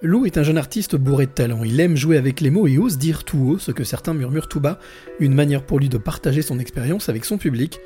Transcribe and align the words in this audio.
Lou 0.00 0.26
est 0.26 0.38
un 0.38 0.44
jeune 0.44 0.58
artiste 0.58 0.94
bourré 0.94 1.26
de 1.26 1.32
talent. 1.32 1.64
Il 1.64 1.80
aime 1.80 1.96
jouer 1.96 2.18
avec 2.18 2.40
les 2.40 2.50
mots 2.50 2.68
et 2.68 2.78
ose 2.78 2.98
dire 2.98 3.24
tout 3.24 3.38
haut 3.38 3.58
ce 3.58 3.72
que 3.72 3.82
certains 3.82 4.14
murmurent 4.14 4.46
tout 4.46 4.60
bas, 4.60 4.78
une 5.18 5.34
manière 5.34 5.66
pour 5.66 5.80
lui 5.80 5.88
de 5.88 5.98
partager 5.98 6.40
son 6.40 6.60
expérience 6.60 7.08
avec 7.08 7.24
son 7.24 7.36
public. 7.36 7.80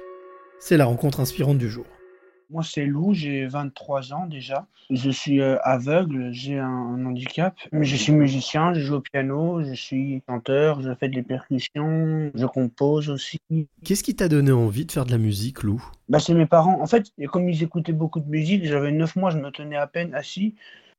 C'est 0.60 0.76
la 0.76 0.84
rencontre 0.84 1.20
inspirante 1.20 1.56
du 1.56 1.70
jour. 1.70 1.86
Moi, 2.50 2.62
c'est 2.62 2.84
Lou, 2.84 3.14
j'ai 3.14 3.46
23 3.46 4.12
ans 4.12 4.26
déjà. 4.26 4.66
Je 4.90 5.08
suis 5.08 5.40
euh, 5.40 5.56
aveugle, 5.62 6.28
j'ai 6.32 6.58
un, 6.58 7.06
handicap, 7.06 7.56
mais 7.72 7.86
je 7.86 7.96
suis 7.96 8.12
musicien, 8.12 8.74
je 8.74 8.80
joue 8.80 8.96
au 8.96 9.00
piano, 9.00 9.64
je 9.64 9.72
suis 9.72 10.22
chanteur, 10.28 10.82
je 10.82 10.94
fais 10.94 11.08
des 11.08 11.22
percussions, 11.22 12.30
je 12.34 12.44
compose 12.44 13.08
aussi. 13.08 13.40
Qu'est-ce 13.82 14.02
qui 14.02 14.14
t'a 14.14 14.28
donné 14.28 14.52
envie 14.52 14.84
de 14.84 14.92
faire 14.92 15.06
de 15.06 15.12
la 15.12 15.18
musique, 15.18 15.62
Lou? 15.62 15.82
Bah, 16.10 16.18
C'est 16.18 16.34
mes 16.34 16.44
parents. 16.44 16.78
En 16.78 16.86
fait, 16.86 17.10
comme 17.28 17.48
ils 17.48 17.62
écoutaient 17.62 17.94
beaucoup 17.94 18.20
de 18.20 18.28
musique, 18.28 18.66
j'avais 18.66 18.92
9 18.92 19.16
mois, 19.16 19.30
je 19.30 19.38
me 19.38 19.50
tenais 19.50 19.76
à 19.76 19.86
peine 19.86 20.14
assis. 20.14 20.54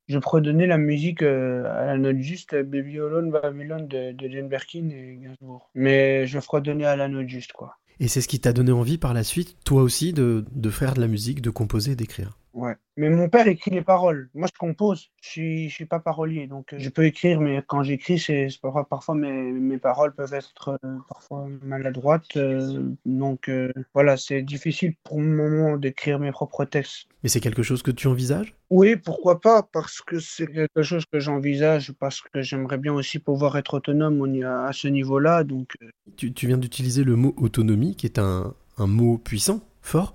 Je 0.07 0.19
prenais 0.19 0.67
la 0.67 0.77
musique 0.77 1.21
euh, 1.21 1.63
à 1.65 1.85
la 1.85 1.97
note 1.97 2.17
juste, 2.17 2.55
Baby 2.55 2.99
Alone, 2.99 3.31
Babylon 3.31 3.87
de, 3.87 4.11
de 4.11 4.29
Jane 4.29 4.49
et 4.91 5.19
Gainsbourg. 5.21 5.69
Mais 5.75 6.27
je 6.27 6.39
fredonnais 6.39 6.85
à 6.85 6.95
la 6.95 7.07
note 7.07 7.29
juste, 7.29 7.53
quoi. 7.53 7.77
Et 7.99 8.07
c'est 8.07 8.21
ce 8.21 8.27
qui 8.27 8.39
t'a 8.39 8.53
donné 8.53 8.71
envie 8.71 8.97
par 8.97 9.13
la 9.13 9.23
suite, 9.23 9.57
toi 9.63 9.81
aussi, 9.81 10.13
de, 10.13 10.45
de 10.51 10.69
faire 10.69 10.93
de 10.93 11.01
la 11.01 11.07
musique, 11.07 11.41
de 11.41 11.49
composer, 11.49 11.95
d'écrire? 11.95 12.37
Ouais. 12.53 12.75
Mais 12.97 13.09
mon 13.09 13.27
père 13.27 13.47
écrit 13.47 13.71
les 13.71 13.81
paroles. 13.81 14.29
Moi, 14.35 14.47
je 14.47 14.57
compose. 14.57 15.09
Je 15.23 15.29
suis, 15.29 15.69
je 15.69 15.73
suis 15.73 15.85
pas 15.85 15.99
parolier. 15.99 16.45
Donc, 16.45 16.71
euh, 16.73 16.77
je 16.77 16.89
peux 16.89 17.03
écrire, 17.05 17.41
mais 17.41 17.63
quand 17.65 17.81
j'écris, 17.81 18.19
c'est 18.19 18.47
parfois, 18.61 18.87
parfois 18.87 19.15
mes, 19.15 19.51
mes 19.51 19.79
paroles 19.79 20.13
peuvent 20.13 20.35
être 20.35 20.77
euh, 20.83 20.97
parfois 21.09 21.47
maladroites. 21.63 22.37
Euh, 22.37 22.91
donc, 23.05 23.49
voilà, 23.95 24.17
c'est 24.17 24.43
difficile 24.43 24.93
pour 25.03 25.19
le 25.19 25.25
moment 25.25 25.77
d'écrire 25.77 26.19
mes 26.19 26.31
propres 26.31 26.65
textes. 26.65 27.07
Mais 27.23 27.29
c'est 27.29 27.39
quelque 27.39 27.63
chose 27.63 27.81
que 27.81 27.91
tu 27.91 28.07
envisages? 28.07 28.53
Oui, 28.69 28.95
pourquoi 28.95 29.41
pas 29.41 29.63
Parce 29.63 30.01
que 30.01 30.19
c'est 30.19 30.47
quelque 30.47 30.83
chose 30.83 31.05
que 31.11 31.19
j'envisage, 31.19 31.91
parce 31.93 32.21
que 32.21 32.43
j'aimerais 32.43 32.77
bien 32.77 32.93
aussi 32.93 33.17
pouvoir 33.17 33.57
être 33.57 33.73
autonome 33.75 34.43
à 34.43 34.73
ce 34.73 34.87
niveau-là. 34.87 35.43
Donc, 35.43 35.73
tu, 36.17 36.33
tu 36.33 36.45
viens 36.45 36.57
d'utiliser 36.57 37.03
le 37.03 37.15
mot 37.15 37.33
autonomie, 37.37 37.95
qui 37.95 38.05
est 38.05 38.19
un, 38.19 38.53
un 38.77 38.87
mot 38.87 39.17
puissant, 39.17 39.61
fort 39.81 40.13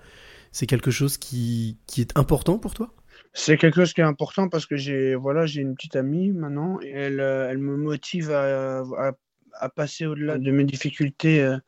c'est 0.58 0.66
quelque 0.66 0.90
chose 0.90 1.18
qui, 1.18 1.78
qui 1.86 2.00
est 2.00 2.18
important 2.18 2.58
pour 2.58 2.74
toi? 2.74 2.92
C'est 3.32 3.56
quelque 3.56 3.76
chose 3.76 3.92
qui 3.92 4.00
est 4.00 4.04
important 4.04 4.48
parce 4.48 4.66
que 4.66 4.76
j'ai 4.76 5.14
voilà 5.14 5.46
j'ai 5.46 5.60
une 5.60 5.76
petite 5.76 5.94
amie 5.94 6.32
maintenant 6.32 6.80
et 6.82 6.90
elle, 6.90 7.20
euh, 7.20 7.48
elle 7.48 7.58
me 7.58 7.76
motive 7.76 8.32
à, 8.32 8.82
à, 9.60 9.68
passer 9.68 10.06
au-delà 10.06 10.36
de 10.38 10.50
mes 10.50 10.64
difficultés 10.64 11.42
euh, 11.42 11.58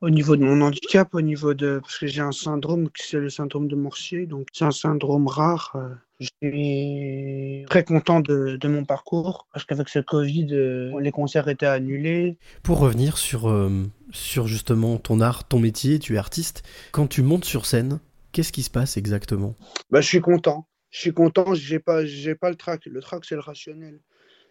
au 0.00 0.10
niveau 0.10 0.34
de 0.34 0.42
mon 0.42 0.62
handicap, 0.62 1.14
au 1.14 1.20
niveau 1.20 1.54
de 1.54 1.78
parce 1.80 1.98
que 1.98 2.08
j'ai 2.08 2.22
un 2.22 2.32
syndrome 2.32 2.90
qui 2.90 3.06
c'est 3.06 3.18
le 3.18 3.30
syndrome 3.30 3.68
de 3.68 3.76
Morsier, 3.76 4.26
donc 4.26 4.48
c'est 4.52 4.64
un 4.64 4.72
syndrome 4.72 5.28
rare. 5.28 5.70
Euh. 5.76 5.94
je 6.18 6.28
suis 6.42 7.66
très 7.68 7.84
content 7.84 8.18
de, 8.18 8.56
de 8.56 8.68
mon 8.68 8.84
parcours 8.84 9.46
parce 9.52 9.64
qu'avec 9.64 9.88
ce 9.88 10.00
Covid, 10.00 10.48
les 10.98 11.12
concerts 11.12 11.46
étaient 11.46 11.66
annulés. 11.66 12.36
Pour 12.64 12.80
revenir 12.80 13.16
sur, 13.16 13.52
sur 14.10 14.48
justement 14.48 14.98
ton 14.98 15.20
art, 15.20 15.46
ton 15.46 15.60
métier, 15.60 16.00
tu 16.00 16.16
es 16.16 16.18
artiste. 16.18 16.64
Quand 16.90 17.06
tu 17.06 17.22
montes 17.22 17.44
sur 17.44 17.66
scène, 17.66 18.00
Qu'est-ce 18.32 18.52
qui 18.52 18.62
se 18.62 18.70
passe 18.70 18.96
exactement? 18.96 19.56
Bah, 19.90 20.00
Je 20.00 20.06
suis 20.06 20.20
content. 20.20 20.66
Je 20.90 20.98
suis 20.98 21.12
content, 21.12 21.54
j'ai 21.54 21.78
pas, 21.78 22.04
j'ai 22.04 22.34
pas 22.34 22.50
le 22.50 22.56
trac. 22.56 22.86
Le 22.86 23.00
trac, 23.00 23.24
c'est 23.24 23.36
le 23.36 23.40
rationnel. 23.40 24.00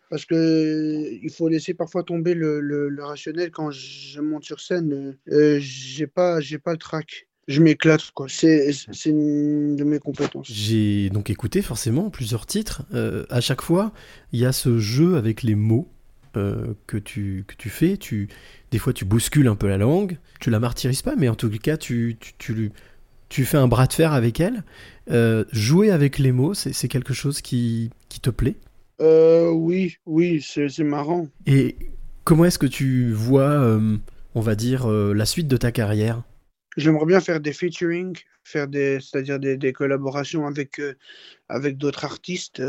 Parce 0.09 0.25
que 0.25 1.19
il 1.21 1.30
faut 1.30 1.49
laisser 1.49 1.73
parfois 1.73 2.03
tomber 2.03 2.33
le, 2.33 2.59
le, 2.61 3.03
rationnel 3.03 3.52
quand 3.52 3.69
je 3.71 4.21
monte 4.21 4.44
sur 4.44 4.59
scène. 4.59 5.17
Euh, 5.31 5.59
j'ai 5.61 6.08
pas, 6.08 6.39
j'ai 6.39 6.58
pas 6.58 6.71
le 6.71 6.77
trac. 6.77 7.27
Je 7.47 7.61
m'éclate, 7.61 8.11
quoi. 8.11 8.27
C'est, 8.30 8.71
c'est 8.71 9.09
une 9.09 9.75
de 9.75 9.83
mes 9.83 9.99
compétences. 9.99 10.52
J'ai 10.52 11.09
donc 11.09 11.30
écouté 11.30 11.61
forcément 11.61 12.09
plusieurs 12.09 12.45
titres. 12.45 12.83
Euh, 12.93 13.25
à 13.30 13.41
chaque 13.41 13.61
fois, 13.61 13.91
il 14.31 14.39
y 14.39 14.45
a 14.45 14.52
ce 14.52 14.77
jeu 14.77 15.16
avec 15.16 15.41
les 15.43 15.55
mots 15.55 15.88
euh, 16.38 16.75
que, 16.86 16.97
tu, 16.97 17.45
que 17.47 17.55
tu 17.55 17.69
fais. 17.69 17.97
Tu, 17.97 18.30
des 18.69 18.77
fois, 18.77 18.93
tu 18.93 19.03
bouscules 19.03 19.47
un 19.47 19.55
peu 19.55 19.67
la 19.67 19.77
langue. 19.77 20.19
Tu 20.39 20.52
la 20.52 20.59
martyrises 20.59 21.02
pas, 21.02 21.16
mais 21.16 21.27
en 21.27 21.36
tout 21.36 21.49
cas, 21.49 21.75
tu, 21.77 22.17
tu, 22.20 22.33
tu, 22.37 22.71
tu 23.29 23.45
fais 23.45 23.57
un 23.57 23.67
bras 23.67 23.87
de 23.87 23.93
fer 23.93 24.13
avec 24.13 24.39
elle. 24.39 24.63
Euh, 25.09 25.45
jouer 25.51 25.91
avec 25.91 26.17
les 26.19 26.31
mots, 26.31 26.53
c'est 26.53 26.87
quelque 26.87 27.13
chose 27.13 27.41
qui, 27.41 27.91
qui 28.09 28.19
te 28.19 28.29
plaît? 28.29 28.57
Euh, 29.01 29.49
Oui, 29.49 29.97
oui, 30.05 30.41
c'est 30.41 30.83
marrant. 30.83 31.27
Et 31.45 31.75
comment 32.23 32.45
est-ce 32.45 32.59
que 32.59 32.67
tu 32.67 33.11
vois, 33.11 33.49
euh, 33.49 33.97
on 34.35 34.41
va 34.41 34.55
dire, 34.55 34.87
la 34.87 35.25
suite 35.25 35.47
de 35.47 35.57
ta 35.57 35.71
carrière? 35.71 36.23
J'aimerais 36.77 37.05
bien 37.05 37.19
faire 37.19 37.39
des 37.39 37.53
featuring, 37.53 38.15
faire 38.43 38.67
des, 38.67 38.99
c'est-à-dire 38.99 39.39
des, 39.39 39.57
des, 39.57 39.73
collaborations 39.73 40.45
avec, 40.45 40.81
avec 41.49 41.77
d'autres 41.77 42.05
artistes. 42.05 42.61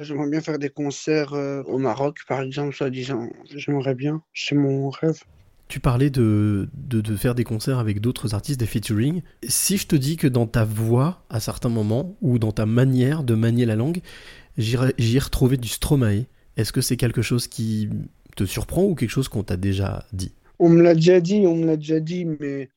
J'aimerais 0.00 0.30
bien 0.30 0.40
faire 0.40 0.58
des 0.58 0.70
concerts 0.70 1.32
au 1.32 1.78
Maroc, 1.78 2.18
par 2.26 2.40
exemple, 2.40 2.74
soi-disant. 2.74 3.30
J'aimerais 3.54 3.94
bien, 3.94 4.22
c'est 4.34 4.54
mon 4.54 4.90
rêve. 4.90 5.22
Tu 5.68 5.80
parlais 5.80 6.10
de, 6.10 6.68
de, 6.74 7.16
faire 7.16 7.34
des 7.34 7.44
concerts 7.44 7.78
avec 7.78 8.00
d'autres 8.00 8.34
artistes, 8.34 8.60
des 8.60 8.66
featuring. 8.66 9.22
Si 9.48 9.76
je 9.76 9.86
te 9.86 9.96
dis 9.96 10.16
que 10.16 10.26
dans 10.26 10.46
ta 10.46 10.64
voix, 10.64 11.24
à 11.30 11.40
certains 11.40 11.70
moments, 11.70 12.16
ou 12.20 12.38
dans 12.38 12.52
ta 12.52 12.66
manière 12.66 13.24
de 13.24 13.34
manier 13.34 13.64
la 13.64 13.74
langue, 13.74 14.00
j'y 14.58 14.76
ai 14.76 15.56
du 15.56 15.68
Stromae, 15.68 16.26
est-ce 16.56 16.72
que 16.72 16.80
c'est 16.80 16.96
quelque 16.96 17.22
chose 17.22 17.48
qui 17.48 17.88
te 18.36 18.44
surprend 18.44 18.84
ou 18.84 18.94
quelque 18.94 19.10
chose 19.10 19.28
qu'on 19.28 19.42
t'a 19.42 19.56
déjà 19.56 20.06
dit? 20.12 20.32
On 20.58 20.68
me 20.68 20.82
l'a 20.82 20.94
déjà 20.94 21.20
dit, 21.20 21.46
on 21.46 21.56
me 21.56 21.66
l'a 21.66 21.76
déjà 21.76 21.98
dit, 21.98 22.24
mais 22.24 22.68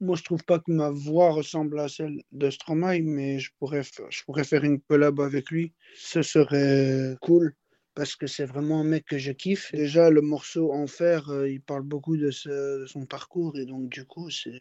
moi 0.00 0.16
je 0.16 0.22
trouve 0.22 0.44
pas 0.44 0.58
que 0.58 0.70
ma 0.70 0.90
voix 0.90 1.32
ressemble 1.32 1.78
à 1.80 1.88
celle 1.88 2.22
de 2.32 2.50
Stromae, 2.50 3.00
mais 3.02 3.38
je 3.38 3.50
pourrais, 3.58 3.82
je 3.82 4.24
pourrais 4.24 4.44
faire 4.44 4.64
une 4.64 4.80
collab 4.80 5.20
avec 5.20 5.50
lui, 5.50 5.72
ce 5.96 6.22
serait 6.22 7.16
cool 7.20 7.54
parce 7.96 8.14
que 8.14 8.26
c'est 8.26 8.44
vraiment 8.44 8.80
un 8.80 8.84
mec 8.84 9.06
que 9.06 9.18
je 9.18 9.32
kiffe. 9.32 9.72
Déjà, 9.72 10.10
le 10.10 10.20
morceau 10.20 10.70
Enfer, 10.72 11.30
euh, 11.30 11.48
il 11.48 11.62
parle 11.62 11.82
beaucoup 11.82 12.16
de, 12.16 12.30
son 12.30 13.06
parcours 13.06 13.58
et 13.58 13.64
donc 13.64 13.88
du 13.88 14.04
coup, 14.04 14.30
c'est 14.30 14.60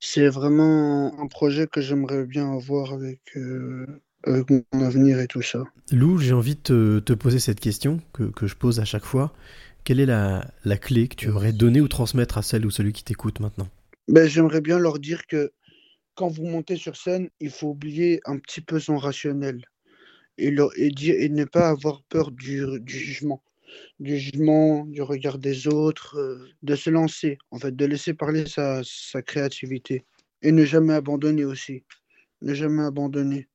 c'est 0.00 0.28
vraiment 0.28 1.18
un 1.20 1.26
projet 1.26 1.66
que 1.66 1.80
j'aimerais 1.80 2.24
bien 2.24 2.52
avoir 2.52 2.92
avec, 2.92 3.20
euh, 3.36 3.86
mon 4.26 4.64
avenir 4.84 5.18
et 5.20 5.26
tout 5.26 5.42
ça. 5.42 5.64
Lou, 5.90 6.18
j'ai 6.18 6.32
envie 6.34 6.56
de 6.56 7.00
te, 7.04 7.12
poser 7.14 7.38
cette 7.38 7.60
question 7.60 8.00
que, 8.12 8.24
que, 8.24 8.46
je 8.46 8.54
pose 8.54 8.78
à 8.80 8.84
chaque 8.84 9.04
fois. 9.04 9.32
Quelle 9.84 9.98
est 9.98 10.06
la, 10.06 10.52
la 10.64 10.76
clé 10.76 11.08
que 11.08 11.16
tu 11.16 11.30
aurais 11.30 11.52
donnée 11.52 11.80
ou 11.80 11.88
transmettre 11.88 12.38
à 12.38 12.42
celle 12.42 12.66
ou 12.66 12.70
celui 12.70 12.92
qui 12.92 13.02
t'écoute 13.02 13.40
maintenant? 13.40 13.68
Ben, 14.06 14.28
J'aimerais 14.28 14.60
bien 14.60 14.78
leur 14.78 14.98
dire 14.98 15.26
que 15.26 15.52
quand 16.14 16.28
vous 16.28 16.46
montez 16.46 16.76
sur 16.76 16.96
scène, 16.96 17.28
il 17.40 17.50
faut 17.50 17.68
oublier 17.68 18.20
un 18.24 18.38
petit 18.38 18.60
peu 18.60 18.78
son 18.78 18.98
rationnel 18.98 19.62
et, 20.38 20.50
ne 20.50 21.44
pas 21.44 21.68
avoir 21.68 22.02
peur 22.04 22.30
du, 22.30 22.64
jugement, 22.86 23.42
du 24.00 24.18
jugement, 24.18 24.84
du 24.86 25.02
regard 25.02 25.38
des 25.38 25.66
autres, 25.66 26.16
euh, 26.18 26.48
de 26.62 26.74
se 26.76 26.90
lancer, 26.90 27.38
en 27.50 27.58
fait, 27.58 27.74
de 27.74 27.84
laisser 27.84 28.14
parler 28.14 28.44
sa 28.46 28.82
créativité. 29.22 30.04
Et 30.42 30.52
ne 30.52 30.64
jamais 30.64 30.94
abandonner 30.94 31.44
aussi, 31.44 31.84
ne 32.42 32.54
jamais 32.54 32.84
abandonner. 32.84 33.48